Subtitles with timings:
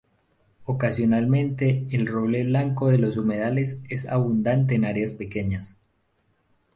[0.65, 5.77] Ocasionalmente el roble blanco de los humedales es abundante en áreas pequeñas.